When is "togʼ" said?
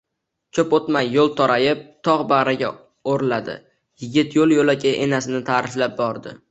2.07-2.21